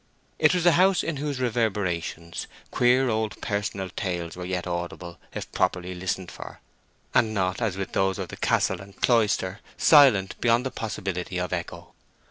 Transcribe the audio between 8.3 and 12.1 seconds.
castle and cloister, silent beyond the possibility of echo.